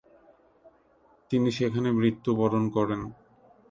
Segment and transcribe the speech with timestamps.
[1.31, 3.01] তিনি সেখানে মৃত্যুবরণ করেন।